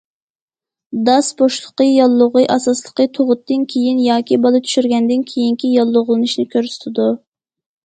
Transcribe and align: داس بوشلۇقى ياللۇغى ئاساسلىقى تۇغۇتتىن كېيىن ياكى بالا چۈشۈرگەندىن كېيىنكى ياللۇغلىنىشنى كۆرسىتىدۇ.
داس 1.09 1.27
بوشلۇقى 1.41 1.85
ياللۇغى 1.87 2.43
ئاساسلىقى 2.55 3.07
تۇغۇتتىن 3.19 3.69
كېيىن 3.75 4.01
ياكى 4.07 4.41
بالا 4.47 4.63
چۈشۈرگەندىن 4.71 5.29
كېيىنكى 5.35 5.75
ياللۇغلىنىشنى 5.77 6.49
كۆرسىتىدۇ. 6.57 7.09